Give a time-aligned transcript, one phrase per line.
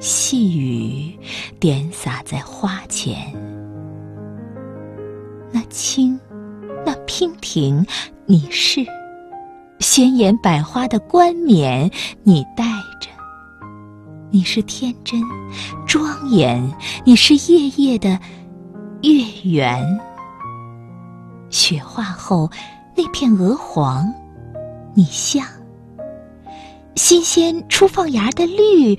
[0.00, 1.14] 细雨
[1.60, 3.14] 点洒在花前，
[5.52, 6.18] 那清，
[6.86, 7.84] 那娉婷，
[8.24, 8.80] 你是
[9.80, 11.90] 鲜艳百花的冠冕，
[12.22, 12.64] 你戴
[12.98, 13.10] 着；
[14.30, 15.22] 你是天真
[15.86, 16.72] 庄严，
[17.04, 18.18] 你是夜夜的
[19.02, 20.00] 月圆。
[21.50, 22.50] 雪化后
[22.96, 24.10] 那片鹅黄，
[24.94, 25.46] 你像
[26.96, 28.98] 新鲜初放芽的绿。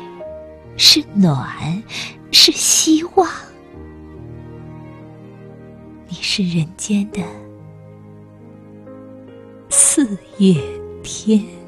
[0.83, 1.83] 是暖，
[2.31, 3.29] 是希望。
[6.07, 7.21] 你是人间的
[9.69, 10.59] 四月
[11.03, 11.60] 天。